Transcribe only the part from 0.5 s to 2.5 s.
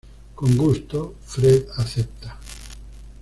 gusto, Fred acepta.